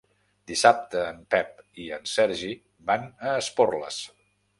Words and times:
Dissabte 0.51 1.01
en 1.09 1.19
Pep 1.35 1.59
i 1.83 1.85
en 1.97 2.09
Sergi 2.13 2.49
van 2.93 3.05
a 3.27 3.35
Esporles. 3.43 4.01